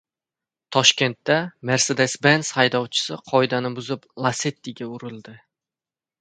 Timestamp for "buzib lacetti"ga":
3.77-4.89